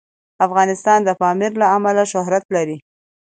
[0.45, 2.77] افغانستان د پامیر له امله شهرت لري.